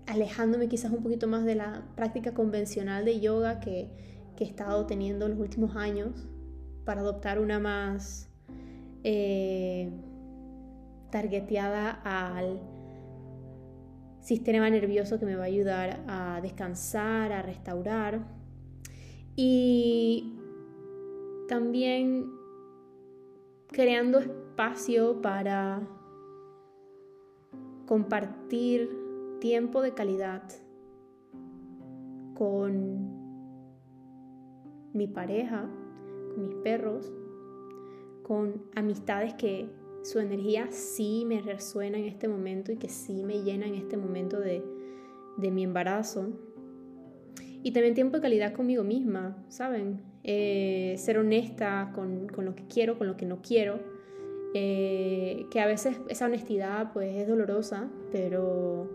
alejándome 0.07 0.69
quizás 0.69 0.91
un 0.93 1.03
poquito 1.03 1.29
más 1.29 1.45
de 1.45 1.55
la 1.55 1.85
práctica 1.95 2.35
convencional 2.35 3.05
de 3.05 3.21
yoga 3.21 3.61
que, 3.61 3.91
que 4.37 4.45
he 4.45 4.47
estado 4.47 4.87
teniendo 4.87 5.29
los 5.29 5.39
últimos 5.39 5.77
años 5.77 6.29
para 6.85 7.03
adoptar 7.03 7.39
una 7.39 7.61
más 7.61 8.29
eh, 9.05 9.91
targeteada 11.11 12.01
al 12.05 12.61
sistema 14.21 14.69
nervioso 14.71 15.19
que 15.19 15.27
me 15.27 15.37
va 15.37 15.45
a 15.45 15.47
ayudar 15.47 16.01
a 16.07 16.41
descansar, 16.41 17.33
a 17.33 17.43
restaurar. 17.43 18.27
Y 19.37 20.39
también 21.49 22.31
creando 23.69 24.19
espacio 24.19 25.21
para 25.23 25.81
compartir 27.87 28.91
tiempo 29.41 29.83
de 29.83 29.95
calidad 29.95 30.43
con 32.35 33.21
mi 34.93 35.07
pareja, 35.07 35.69
con 36.35 36.43
mis 36.43 36.55
perros, 36.57 37.13
con 38.23 38.63
amistades 38.75 39.35
que 39.35 39.69
su 40.03 40.19
energía 40.19 40.69
sí 40.71 41.25
me 41.27 41.41
resuena 41.43 41.99
en 41.99 42.07
este 42.07 42.29
momento 42.29 42.73
y 42.73 42.77
que 42.77 42.89
sí 42.89 43.23
me 43.23 43.43
llena 43.43 43.67
en 43.67 43.75
este 43.75 43.97
momento 43.97 44.41
de, 44.41 44.63
mi 45.39 45.65
embarazo. 45.65 46.29
Y 47.63 47.73
también 47.73 47.95
tiempo 47.95 48.17
de 48.17 48.23
calidad 48.23 48.53
conmigo 48.55 48.85
misma, 48.85 49.43
¿saben? 49.49 50.01
Eh, 50.25 50.95
ser 50.99 51.19
honesta 51.19 51.93
con, 51.95 52.27
lo 52.37 52.55
que 52.55 52.65
quiero, 52.67 52.99
con 52.99 53.07
lo 53.07 53.17
que 53.17 53.27
no 53.27 53.41
quiero. 53.43 53.81
Eh, 54.53 55.47
que 55.51 55.61
a 55.61 55.67
veces 55.67 56.01
esa 56.09 56.27
honestidad 56.27 56.93
pues 56.93 57.15
es 57.15 57.29
dolorosa, 57.29 57.89
pero, 58.11 58.91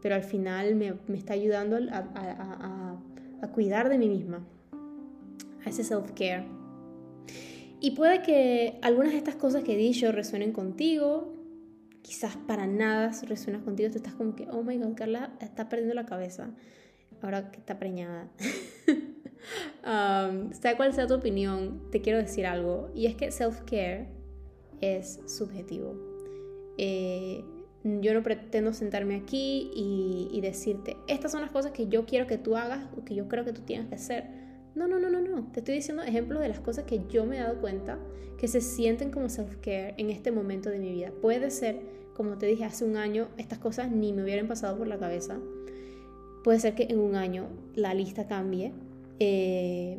pero 0.00 0.14
al 0.14 0.24
final 0.24 0.74
me, 0.76 0.94
está 1.14 1.34
ayudando 1.34 1.76
a, 1.92 2.98
a 3.42 3.48
cuidar 3.52 3.88
de 3.88 3.98
mí 3.98 4.08
misma, 4.08 4.46
a 5.64 5.68
ese 5.68 5.82
self-care. 5.82 6.55
Y 7.86 7.92
puede 7.92 8.20
que 8.20 8.80
algunas 8.82 9.12
de 9.12 9.18
estas 9.18 9.36
cosas 9.36 9.62
que 9.62 9.74
he 9.74 9.76
dicho 9.76 10.10
resuenen 10.10 10.50
contigo, 10.50 11.32
quizás 12.02 12.36
para 12.36 12.66
nada 12.66 13.12
resuenas 13.28 13.62
contigo, 13.62 13.88
tú 13.92 13.98
estás 13.98 14.14
como 14.14 14.34
que, 14.34 14.48
oh 14.50 14.64
my 14.64 14.76
god, 14.76 14.96
Carla 14.96 15.36
está 15.40 15.68
perdiendo 15.68 15.94
la 15.94 16.04
cabeza 16.04 16.50
ahora 17.22 17.52
que 17.52 17.60
está 17.60 17.78
preñada. 17.78 18.28
um, 19.86 20.52
sea 20.52 20.76
cual 20.76 20.94
sea 20.94 21.06
tu 21.06 21.14
opinión, 21.14 21.88
te 21.92 22.00
quiero 22.00 22.18
decir 22.18 22.44
algo, 22.44 22.90
y 22.92 23.06
es 23.06 23.14
que 23.14 23.30
self-care 23.30 24.08
es 24.80 25.20
subjetivo. 25.26 25.94
Eh, 26.78 27.44
yo 27.84 28.14
no 28.14 28.24
pretendo 28.24 28.72
sentarme 28.72 29.14
aquí 29.14 29.70
y, 29.76 30.28
y 30.32 30.40
decirte, 30.40 30.96
estas 31.06 31.30
son 31.30 31.40
las 31.40 31.52
cosas 31.52 31.70
que 31.70 31.86
yo 31.86 32.04
quiero 32.04 32.26
que 32.26 32.36
tú 32.36 32.56
hagas 32.56 32.88
o 32.98 33.04
que 33.04 33.14
yo 33.14 33.28
creo 33.28 33.44
que 33.44 33.52
tú 33.52 33.60
tienes 33.60 33.86
que 33.86 33.94
hacer 33.94 34.35
no, 34.76 34.86
no, 34.86 34.98
no, 34.98 35.08
no, 35.08 35.20
no. 35.20 35.50
Te 35.52 35.60
estoy 35.60 35.76
diciendo 35.76 36.02
ejemplos 36.02 36.40
de 36.42 36.48
las 36.48 36.60
cosas 36.60 36.84
que 36.84 37.00
yo 37.08 37.24
me 37.24 37.38
he 37.38 37.40
dado 37.40 37.60
cuenta 37.60 37.98
que 38.38 38.46
se 38.46 38.60
sienten 38.60 39.10
como 39.10 39.28
self-care 39.28 39.94
en 39.96 40.10
este 40.10 40.30
momento 40.30 40.68
de 40.68 40.78
mi 40.78 40.92
vida. 40.92 41.10
Puede 41.22 41.50
ser, 41.50 41.80
como 42.14 42.36
te 42.36 42.46
dije 42.46 42.64
hace 42.64 42.84
un 42.84 42.96
año, 42.96 43.28
estas 43.38 43.58
cosas 43.58 43.90
ni 43.90 44.12
me 44.12 44.22
hubieran 44.22 44.46
pasado 44.46 44.76
por 44.76 44.86
la 44.86 44.98
cabeza. 44.98 45.38
Puede 46.44 46.60
ser 46.60 46.74
que 46.74 46.84
en 46.84 47.00
un 47.00 47.16
año 47.16 47.48
la 47.74 47.94
lista 47.94 48.26
cambie. 48.26 48.72
Eh, 49.18 49.98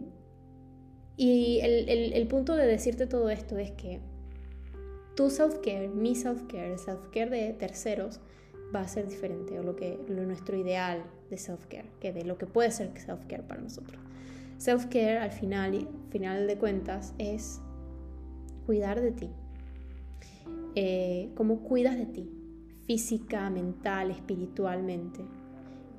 y 1.18 1.60
el, 1.62 2.28
punto 2.28 2.56
de 2.56 2.68
decirte 2.68 3.08
todo 3.08 3.32
esto 3.32 3.58
es 3.58 3.72
que 3.72 4.00
tu 5.16 5.32
self-care, 5.32 5.88
mi 5.88 6.14
self-care, 6.14 6.74
el 6.74 6.78
self-care 6.78 7.32
de 7.32 7.54
terceros 7.54 8.20
va 8.74 8.82
a 8.82 8.88
ser 8.88 9.08
diferente 9.08 9.60
o 9.60 9.64
lo 9.64 9.76
que 9.76 9.98
nuestro 10.08 10.56
ideal 10.56 11.04
de 11.32 11.38
self-care, 11.38 11.90
que 12.00 12.14
de 12.14 12.24
lo 12.24 12.38
que 12.38 12.46
puede 12.46 12.70
ser 12.70 12.94
self-care 12.94 13.42
para 13.42 13.62
nosotros. 13.62 14.00
Self-care 14.58 15.20
al 15.20 15.32
final, 15.32 15.88
final 16.10 16.48
de 16.48 16.58
cuentas 16.58 17.14
es 17.18 17.62
cuidar 18.66 19.02
de 19.02 19.12
ti. 19.12 19.30
Eh, 20.76 21.32
¿Cómo 21.36 21.62
cuidas 21.62 21.98
de 21.98 22.06
ti? 22.06 22.30
Física, 22.86 23.50
mental, 23.50 24.12
espiritualmente. 24.12 25.22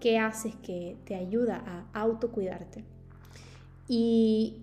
¿Qué 0.01 0.19
haces 0.19 0.55
que 0.57 0.97
te 1.05 1.15
ayuda 1.15 1.63
a 1.67 2.01
autocuidarte? 2.01 2.85
Y 3.89 4.63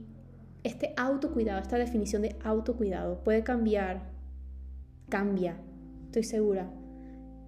este 0.63 0.93
autocuidado, 0.97 1.61
esta 1.61 1.77
definición 1.77 2.21
de 2.21 2.35
autocuidado 2.43 3.23
puede 3.23 3.43
cambiar, 3.43 4.01
cambia, 5.09 5.57
estoy 6.05 6.23
segura, 6.23 6.69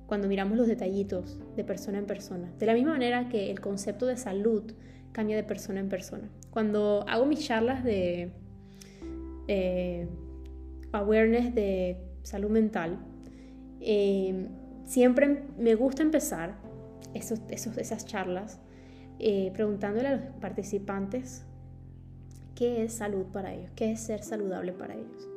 cuando 0.08 0.28
miramos 0.28 0.58
los 0.58 0.68
detallitos 0.68 1.40
de 1.56 1.64
persona 1.64 1.98
en 1.98 2.06
persona. 2.06 2.52
De 2.60 2.66
la 2.66 2.74
misma 2.74 2.92
manera 2.92 3.30
que 3.30 3.52
el 3.52 3.60
concepto 3.60 4.06
de 4.06 4.18
salud 4.18 4.64
cambia 5.18 5.36
de 5.36 5.44
persona 5.44 5.80
en 5.80 5.90
persona. 5.90 6.30
Cuando 6.52 7.04
hago 7.08 7.26
mis 7.26 7.40
charlas 7.44 7.84
de 7.84 8.30
eh, 9.48 10.08
awareness 10.92 11.56
de 11.56 11.98
salud 12.22 12.52
mental, 12.52 13.00
eh, 13.82 14.48
siempre 14.86 15.42
me 15.58 15.74
gusta 15.74 16.04
empezar 16.04 16.60
esos, 17.16 17.42
esas 17.50 18.06
charlas 18.06 18.60
eh, 19.18 19.50
preguntándole 19.56 20.08
a 20.08 20.16
los 20.18 20.22
participantes 20.40 21.44
qué 22.54 22.84
es 22.84 22.94
salud 22.94 23.26
para 23.34 23.56
ellos, 23.56 23.72
qué 23.76 23.94
es 23.94 24.00
ser 24.02 24.22
saludable 24.22 24.72
para 24.72 24.94
ellos. 24.94 25.28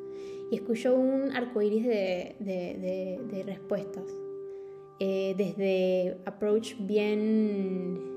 Y 0.53 0.57
escucho 0.57 0.95
un 0.95 1.35
arcoíris 1.35 1.87
de, 1.87 2.37
de 2.39 3.43
respuestas 3.45 4.05
eh, 5.03 5.35
desde 5.35 6.19
approach 6.27 6.75
bien, 6.79 8.10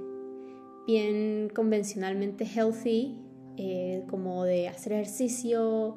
bien 0.86 1.50
convencionalmente 1.54 2.46
healthy, 2.46 3.18
eh, 3.58 4.04
como 4.10 4.44
de 4.46 4.68
hacer 4.68 4.94
ejercicio, 4.94 5.96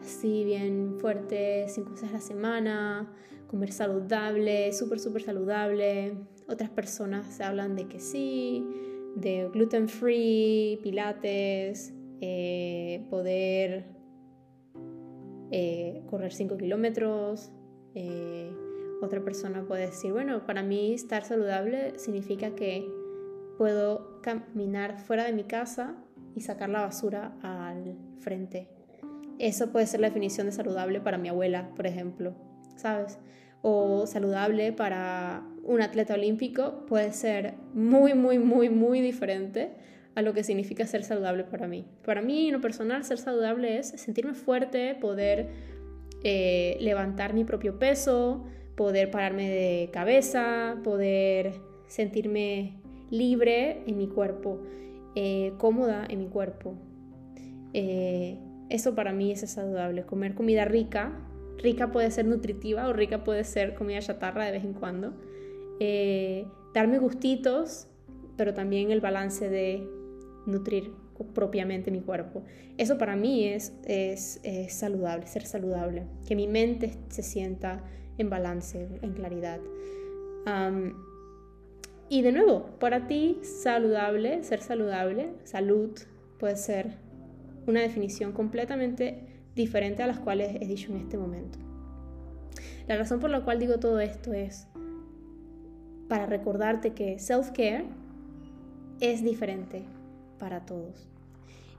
así 0.00 0.44
bien 0.44 0.96
fuerte, 1.00 1.66
cinco 1.68 1.90
veces 1.90 2.10
a 2.10 2.12
la 2.12 2.20
semana, 2.20 3.12
comer 3.48 3.72
saludable, 3.72 4.72
súper, 4.72 5.00
súper 5.00 5.22
saludable. 5.22 6.16
Otras 6.48 6.70
personas 6.70 7.40
hablan 7.40 7.76
de 7.76 7.88
que 7.88 8.00
sí, 8.00 8.64
de 9.16 9.48
gluten 9.52 9.88
free, 9.88 10.78
pilates, 10.82 11.92
eh, 12.20 13.06
poder 13.10 13.96
correr 16.10 16.32
5 16.32 16.58
kilómetros, 16.58 17.50
otra 19.00 19.24
persona 19.24 19.64
puede 19.66 19.86
decir, 19.86 20.12
bueno, 20.12 20.44
para 20.44 20.62
mí 20.62 20.92
estar 20.92 21.24
saludable 21.24 21.98
significa 21.98 22.54
que 22.54 22.86
puedo 23.56 24.07
caminar 24.20 24.98
fuera 24.98 25.24
de 25.24 25.32
mi 25.32 25.44
casa 25.44 25.94
y 26.34 26.40
sacar 26.40 26.68
la 26.68 26.82
basura 26.82 27.32
al 27.42 27.96
frente. 28.20 28.68
Eso 29.38 29.70
puede 29.70 29.86
ser 29.86 30.00
la 30.00 30.08
definición 30.08 30.46
de 30.46 30.52
saludable 30.52 31.00
para 31.00 31.18
mi 31.18 31.28
abuela, 31.28 31.70
por 31.76 31.86
ejemplo, 31.86 32.34
¿sabes? 32.76 33.18
O 33.62 34.06
saludable 34.06 34.72
para 34.72 35.42
un 35.62 35.82
atleta 35.82 36.14
olímpico 36.14 36.86
puede 36.86 37.12
ser 37.12 37.54
muy, 37.74 38.14
muy, 38.14 38.38
muy, 38.38 38.68
muy 38.68 39.00
diferente 39.00 39.72
a 40.14 40.22
lo 40.22 40.34
que 40.34 40.42
significa 40.42 40.86
ser 40.86 41.04
saludable 41.04 41.44
para 41.44 41.68
mí. 41.68 41.84
Para 42.04 42.22
mí, 42.22 42.48
en 42.48 42.54
lo 42.54 42.60
personal, 42.60 43.04
ser 43.04 43.18
saludable 43.18 43.78
es 43.78 43.88
sentirme 43.88 44.34
fuerte, 44.34 44.96
poder 44.96 45.48
eh, 46.24 46.76
levantar 46.80 47.34
mi 47.34 47.44
propio 47.44 47.78
peso, 47.78 48.44
poder 48.76 49.10
pararme 49.10 49.48
de 49.48 49.90
cabeza, 49.92 50.76
poder 50.82 51.52
sentirme 51.86 52.77
libre 53.10 53.82
en 53.86 53.96
mi 53.96 54.08
cuerpo, 54.08 54.60
eh, 55.14 55.52
cómoda 55.58 56.06
en 56.08 56.18
mi 56.18 56.28
cuerpo. 56.28 56.74
Eh, 57.72 58.38
eso 58.68 58.94
para 58.94 59.12
mí 59.12 59.32
es 59.32 59.40
saludable. 59.50 60.04
Comer 60.04 60.34
comida 60.34 60.64
rica, 60.64 61.12
rica 61.58 61.90
puede 61.90 62.10
ser 62.10 62.26
nutritiva 62.26 62.86
o 62.88 62.92
rica 62.92 63.24
puede 63.24 63.44
ser 63.44 63.74
comida 63.74 64.00
chatarra 64.00 64.44
de 64.44 64.52
vez 64.52 64.64
en 64.64 64.74
cuando. 64.74 65.14
Eh, 65.80 66.46
darme 66.74 66.98
gustitos, 66.98 67.88
pero 68.36 68.54
también 68.54 68.90
el 68.90 69.00
balance 69.00 69.48
de 69.48 69.86
nutrir 70.46 70.92
propiamente 71.34 71.90
mi 71.90 72.00
cuerpo. 72.00 72.44
Eso 72.76 72.96
para 72.96 73.16
mí 73.16 73.44
es, 73.44 73.72
es, 73.84 74.40
es 74.44 74.72
saludable, 74.72 75.26
ser 75.26 75.44
saludable. 75.46 76.06
Que 76.26 76.36
mi 76.36 76.46
mente 76.46 76.92
se 77.08 77.22
sienta 77.22 77.82
en 78.18 78.30
balance, 78.30 78.88
en 79.02 79.12
claridad. 79.12 79.60
Y 82.08 82.22
de 82.22 82.32
nuevo, 82.32 82.66
para 82.78 83.06
ti, 83.06 83.38
saludable, 83.42 84.42
ser 84.42 84.60
saludable, 84.60 85.34
salud, 85.44 85.90
puede 86.38 86.56
ser 86.56 86.96
una 87.66 87.80
definición 87.80 88.32
completamente 88.32 89.20
diferente 89.54 90.02
a 90.02 90.06
las 90.06 90.18
cuales 90.18 90.56
he 90.60 90.66
dicho 90.66 90.90
en 90.92 90.98
este 90.98 91.18
momento. 91.18 91.58
La 92.86 92.96
razón 92.96 93.20
por 93.20 93.28
la 93.28 93.42
cual 93.42 93.58
digo 93.58 93.78
todo 93.78 94.00
esto 94.00 94.32
es 94.32 94.66
para 96.08 96.24
recordarte 96.24 96.94
que 96.94 97.18
self-care 97.18 97.84
es 99.00 99.22
diferente 99.22 99.82
para 100.38 100.64
todos. 100.64 101.10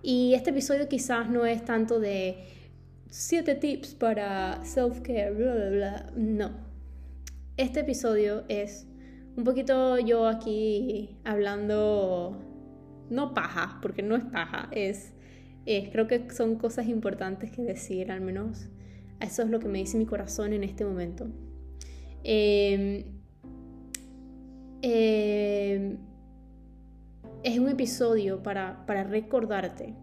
Y 0.04 0.36
este 0.36 0.52
episodio 0.52 0.88
quizás 0.88 1.30
no 1.30 1.46
es 1.46 1.65
tanto 1.65 2.00
de 2.00 2.38
siete 3.10 3.56
tips 3.56 3.96
para 3.96 4.63
self-care, 4.63 5.32
bla, 5.32 5.56
bla, 5.56 5.70
bla. 5.70 6.12
No. 6.15 6.52
Este 7.58 7.80
episodio 7.80 8.44
es 8.48 8.86
un 9.36 9.44
poquito 9.44 9.98
yo 10.00 10.28
aquí 10.28 11.18
hablando, 11.24 12.38
no 13.10 13.34
paja, 13.34 13.80
porque 13.82 14.04
no 14.04 14.15
es 14.15 14.24
paja, 14.26 14.70
es, 14.72 15.13
creo 15.65 16.08
que 16.08 16.30
son 16.32 16.56
cosas 16.56 16.88
importantes 16.88 17.52
que 17.52 17.62
decir, 17.62 18.12
al 18.12 18.22
menos 18.22 18.70
eso 19.20 19.44
es 19.44 19.50
lo 19.50 19.60
que 19.60 19.68
me 19.68 19.80
dice 19.80 19.98
mi 19.98 20.06
corazón 20.06 20.54
en 20.54 20.63
este 20.63 20.86
momento. 20.86 21.28
Em, 22.24 23.06
em, 24.82 25.98
es 27.44 27.60
un 27.60 27.70
episodio 27.70 28.44
para, 28.44 28.86
para 28.86 29.04
recordarte 29.04 29.94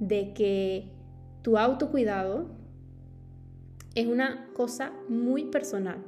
de 0.00 0.32
que 0.34 0.92
tu 1.42 1.58
autocuidado 1.58 2.48
es 3.94 4.06
una 4.06 4.48
cosa 4.54 4.92
muy 5.08 5.44
personal. 5.46 6.04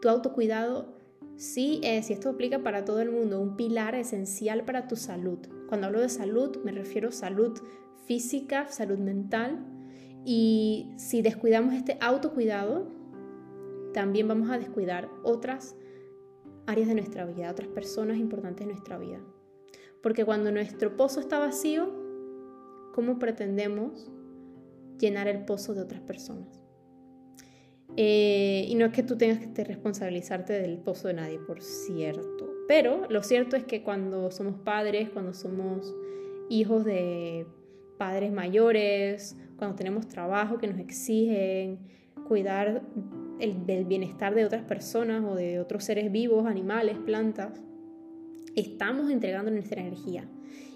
Tu 0.00 0.08
autocuidado 0.08 0.93
sí 1.36 1.80
es, 1.82 2.10
y 2.10 2.12
esto 2.12 2.30
aplica 2.30 2.62
para 2.62 2.84
todo 2.84 3.00
el 3.00 3.10
mundo, 3.10 3.40
un 3.40 3.56
pilar 3.56 3.94
esencial 3.94 4.64
para 4.64 4.88
tu 4.88 4.96
salud. 4.96 5.38
Cuando 5.68 5.86
hablo 5.86 6.00
de 6.00 6.08
salud 6.08 6.58
me 6.64 6.72
refiero 6.72 7.08
a 7.08 7.12
salud 7.12 7.58
física, 8.06 8.68
salud 8.68 8.98
mental. 8.98 9.64
Y 10.24 10.92
si 10.96 11.22
descuidamos 11.22 11.74
este 11.74 11.98
autocuidado, 12.00 12.88
también 13.92 14.26
vamos 14.26 14.50
a 14.50 14.58
descuidar 14.58 15.08
otras 15.22 15.76
áreas 16.66 16.88
de 16.88 16.94
nuestra 16.94 17.26
vida, 17.26 17.50
otras 17.50 17.68
personas 17.68 18.18
importantes 18.18 18.66
de 18.66 18.72
nuestra 18.72 18.98
vida. 18.98 19.20
Porque 20.02 20.24
cuando 20.24 20.50
nuestro 20.50 20.96
pozo 20.96 21.20
está 21.20 21.38
vacío, 21.38 21.92
¿cómo 22.94 23.18
pretendemos 23.18 24.10
llenar 24.98 25.28
el 25.28 25.44
pozo 25.44 25.74
de 25.74 25.82
otras 25.82 26.00
personas. 26.00 26.63
Eh, 27.96 28.66
y 28.68 28.74
no 28.74 28.86
es 28.86 28.92
que 28.92 29.02
tú 29.02 29.16
tengas 29.16 29.46
que 29.46 29.64
responsabilizarte 29.64 30.52
del 30.54 30.78
pozo 30.78 31.08
de 31.08 31.14
nadie, 31.14 31.38
por 31.38 31.62
cierto. 31.62 32.52
Pero 32.66 33.06
lo 33.08 33.22
cierto 33.22 33.56
es 33.56 33.64
que 33.64 33.82
cuando 33.82 34.30
somos 34.30 34.56
padres, 34.60 35.10
cuando 35.10 35.32
somos 35.32 35.94
hijos 36.48 36.84
de 36.84 37.46
padres 37.98 38.32
mayores, 38.32 39.36
cuando 39.56 39.76
tenemos 39.76 40.08
trabajo 40.08 40.58
que 40.58 40.66
nos 40.66 40.78
exigen 40.78 41.78
cuidar 42.26 42.82
el, 43.38 43.66
del 43.66 43.84
bienestar 43.84 44.34
de 44.34 44.44
otras 44.44 44.62
personas 44.62 45.22
o 45.24 45.34
de 45.34 45.60
otros 45.60 45.84
seres 45.84 46.10
vivos, 46.10 46.46
animales, 46.46 46.96
plantas, 46.98 47.60
estamos 48.56 49.10
entregando 49.10 49.50
nuestra 49.50 49.80
energía. 49.80 50.24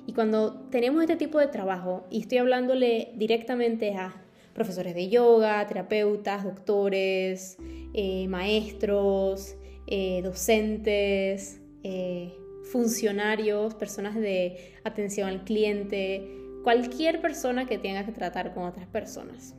Y 0.07 0.12
cuando 0.12 0.55
tenemos 0.71 1.03
este 1.03 1.16
tipo 1.16 1.38
de 1.38 1.49
trabajo, 1.49 2.07
y 2.11 2.21
estoy 2.21 2.38
hablándole 2.38 3.12
directamente 3.16 3.94
a 3.94 4.23
profesores 4.59 4.92
de 4.92 5.09
yoga, 5.09 5.64
terapeutas, 5.68 6.42
doctores, 6.42 7.57
eh, 7.94 8.27
maestros, 8.27 9.55
eh, 9.87 10.21
docentes, 10.23 11.61
eh, 11.85 12.35
funcionarios, 12.73 13.75
personas 13.75 14.16
de 14.16 14.75
atención 14.83 15.29
al 15.29 15.44
cliente, 15.44 16.29
cualquier 16.64 17.21
persona 17.21 17.66
que 17.66 17.79
tenga 17.79 18.05
que 18.05 18.11
tratar 18.11 18.53
con 18.53 18.64
otras 18.64 18.88
personas. 18.88 19.55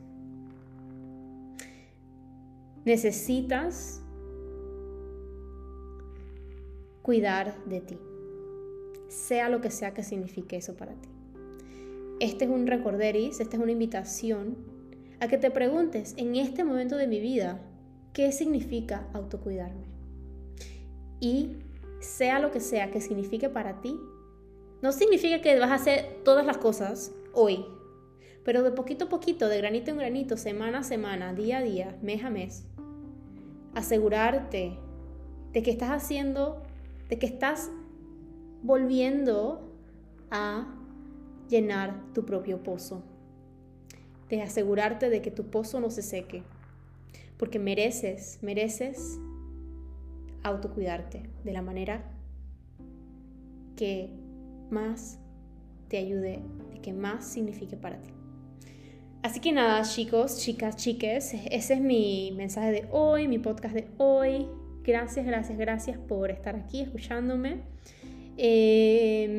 Necesitas 2.84 4.02
cuidar 7.02 7.54
de 7.64 7.80
ti 7.80 7.98
sea 9.10 9.48
lo 9.48 9.60
que 9.60 9.70
sea 9.70 9.92
que 9.92 10.02
signifique 10.02 10.56
eso 10.56 10.76
para 10.76 10.92
ti. 10.92 11.08
Este 12.20 12.44
es 12.44 12.50
un 12.50 12.66
recorderis, 12.66 13.40
esta 13.40 13.56
es 13.56 13.62
una 13.62 13.72
invitación 13.72 14.56
a 15.20 15.28
que 15.28 15.38
te 15.38 15.50
preguntes 15.50 16.14
en 16.16 16.34
este 16.34 16.64
momento 16.64 16.96
de 16.96 17.06
mi 17.06 17.20
vida, 17.20 17.60
¿qué 18.12 18.32
significa 18.32 19.06
autocuidarme? 19.12 19.86
Y 21.20 21.58
sea 22.00 22.40
lo 22.40 22.50
que 22.50 22.60
sea 22.60 22.90
que 22.90 23.00
signifique 23.00 23.50
para 23.50 23.80
ti, 23.82 23.98
no 24.82 24.92
significa 24.92 25.42
que 25.42 25.58
vas 25.58 25.70
a 25.70 25.74
hacer 25.74 26.22
todas 26.24 26.46
las 26.46 26.56
cosas 26.56 27.12
hoy, 27.34 27.66
pero 28.44 28.62
de 28.62 28.70
poquito 28.70 29.04
a 29.04 29.08
poquito, 29.10 29.48
de 29.48 29.58
granito 29.58 29.90
en 29.90 29.98
granito, 29.98 30.38
semana 30.38 30.78
a 30.78 30.82
semana, 30.82 31.34
día 31.34 31.58
a 31.58 31.62
día, 31.62 31.98
mes 32.00 32.24
a 32.24 32.30
mes, 32.30 32.64
asegurarte 33.74 34.78
de 35.52 35.62
que 35.62 35.70
estás 35.70 35.90
haciendo, 35.90 36.62
de 37.10 37.18
que 37.18 37.26
estás 37.26 37.70
volviendo 38.62 39.70
a 40.30 40.74
llenar 41.48 42.00
tu 42.14 42.24
propio 42.24 42.62
pozo, 42.62 43.02
de 44.30 44.42
asegurarte 44.42 45.10
de 45.10 45.20
que 45.20 45.30
tu 45.30 45.50
pozo 45.50 45.80
no 45.80 45.90
se 45.90 46.02
seque, 46.02 46.42
porque 47.36 47.58
mereces, 47.58 48.38
mereces 48.42 49.18
autocuidarte 50.42 51.22
de 51.44 51.52
la 51.52 51.62
manera 51.62 52.04
que 53.76 54.10
más 54.70 55.18
te 55.88 55.98
ayude, 55.98 56.40
de 56.72 56.80
que 56.80 56.92
más 56.92 57.26
signifique 57.26 57.76
para 57.76 58.00
ti. 58.00 58.10
Así 59.22 59.40
que 59.40 59.52
nada, 59.52 59.82
chicos, 59.82 60.38
chicas, 60.38 60.76
chiques, 60.76 61.34
ese 61.50 61.74
es 61.74 61.80
mi 61.80 62.32
mensaje 62.36 62.70
de 62.72 62.88
hoy, 62.90 63.28
mi 63.28 63.38
podcast 63.38 63.74
de 63.74 63.86
hoy. 63.98 64.46
Gracias, 64.82 65.26
gracias, 65.26 65.58
gracias 65.58 65.98
por 65.98 66.30
estar 66.30 66.56
aquí 66.56 66.80
escuchándome. 66.80 67.58
Em, 68.38 69.34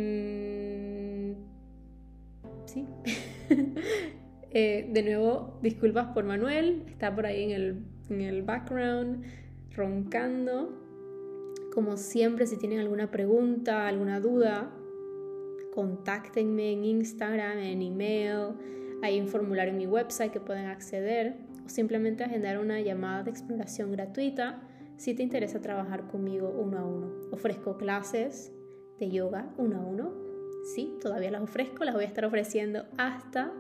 sí. 2.65 2.85
Eh, 4.53 4.89
de 4.91 5.03
nuevo, 5.03 5.57
disculpas 5.61 6.07
por 6.07 6.25
Manuel, 6.25 6.83
está 6.87 7.15
por 7.15 7.25
ahí 7.25 7.43
en 7.43 7.51
el, 7.51 7.85
en 8.09 8.21
el 8.21 8.43
background, 8.43 9.23
roncando. 9.75 10.77
Como 11.73 11.95
siempre, 11.95 12.45
si 12.45 12.57
tienen 12.57 12.79
alguna 12.79 13.09
pregunta, 13.11 13.87
alguna 13.87 14.19
duda, 14.19 14.69
contáctenme 15.73 16.73
en 16.73 16.83
Instagram, 16.83 17.59
en 17.59 17.81
email, 17.81 18.55
hay 19.01 19.21
un 19.21 19.29
formulario 19.29 19.71
en 19.71 19.77
mi 19.77 19.87
website 19.87 20.33
que 20.33 20.41
pueden 20.41 20.65
acceder 20.65 21.37
o 21.65 21.69
simplemente 21.69 22.25
agendar 22.25 22.59
una 22.59 22.81
llamada 22.81 23.23
de 23.23 23.31
exploración 23.31 23.93
gratuita 23.93 24.61
si 24.97 25.13
te 25.13 25.23
interesa 25.23 25.61
trabajar 25.61 26.07
conmigo 26.07 26.49
uno 26.49 26.77
a 26.77 26.85
uno. 26.85 27.11
Ofrezco 27.31 27.77
clases 27.77 28.51
de 28.99 29.09
yoga 29.09 29.49
uno 29.57 29.77
a 29.77 29.79
uno. 29.79 30.13
Sí, 30.75 30.97
todavía 31.01 31.31
las 31.31 31.41
ofrezco, 31.41 31.85
las 31.85 31.95
voy 31.95 32.03
a 32.03 32.07
estar 32.07 32.25
ofreciendo 32.25 32.85
hasta 32.97 33.51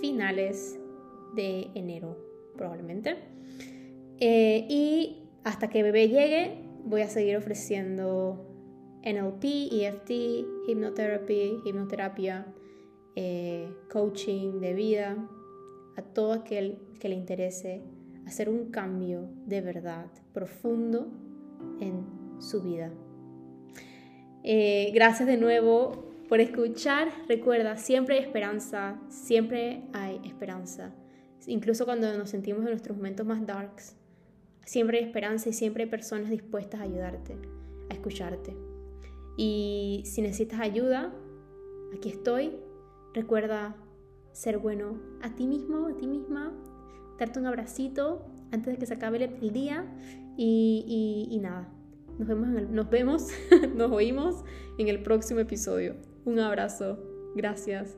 finales 0.00 0.78
de 1.34 1.70
enero, 1.74 2.16
probablemente. 2.56 3.16
Eh, 4.18 4.66
y 4.68 5.28
hasta 5.42 5.68
que 5.68 5.82
bebé 5.82 6.08
llegue, 6.08 6.58
voy 6.84 7.02
a 7.02 7.08
seguir 7.08 7.36
ofreciendo 7.36 8.46
NLP, 9.02 9.44
EFT, 9.72 10.10
hipnoterapia, 10.68 11.44
hipnoterapia, 11.64 12.46
eh, 13.16 13.68
coaching 13.90 14.60
de 14.60 14.74
vida, 14.74 15.28
a 15.96 16.02
todo 16.02 16.32
aquel 16.32 16.78
que 16.98 17.08
le 17.08 17.14
interese 17.14 17.82
hacer 18.26 18.48
un 18.48 18.70
cambio 18.70 19.28
de 19.46 19.60
verdad 19.60 20.06
profundo 20.32 21.08
en 21.80 22.04
su 22.40 22.62
vida. 22.62 22.90
Eh, 24.42 24.90
gracias 24.94 25.28
de 25.28 25.36
nuevo 25.36 26.13
por 26.28 26.40
escuchar. 26.40 27.08
Recuerda, 27.28 27.76
siempre 27.76 28.18
hay 28.18 28.24
esperanza, 28.24 29.00
siempre 29.08 29.82
hay 29.92 30.20
esperanza. 30.24 30.92
Incluso 31.46 31.84
cuando 31.84 32.16
nos 32.16 32.30
sentimos 32.30 32.62
en 32.62 32.70
nuestros 32.70 32.96
momentos 32.96 33.26
más 33.26 33.46
darks, 33.46 33.96
siempre 34.64 34.98
hay 34.98 35.04
esperanza 35.04 35.48
y 35.48 35.52
siempre 35.52 35.84
hay 35.84 35.90
personas 35.90 36.30
dispuestas 36.30 36.80
a 36.80 36.84
ayudarte, 36.84 37.36
a 37.90 37.94
escucharte. 37.94 38.56
Y 39.36 40.02
si 40.06 40.22
necesitas 40.22 40.60
ayuda, 40.60 41.12
aquí 41.94 42.08
estoy. 42.08 42.56
Recuerda 43.12 43.76
ser 44.32 44.58
bueno 44.58 44.98
a 45.22 45.34
ti 45.34 45.46
mismo, 45.46 45.86
a 45.86 45.96
ti 45.96 46.06
misma, 46.06 46.52
darte 47.18 47.38
un 47.38 47.46
abracito 47.46 48.26
antes 48.50 48.72
de 48.72 48.78
que 48.78 48.86
se 48.86 48.94
acabe 48.94 49.22
el 49.22 49.52
día 49.52 49.86
y, 50.36 51.38
nada. 51.42 51.72
Nos 52.18 52.28
vemos, 52.28 52.48
nos 52.70 52.90
vemos, 52.90 53.28
nos 53.74 53.90
oímos 53.90 54.44
en 54.78 54.88
el 54.88 55.02
próximo 55.02 55.40
episodio. 55.40 56.13
Un 56.24 56.38
abrazo. 56.40 56.98
Gracias. 57.34 57.96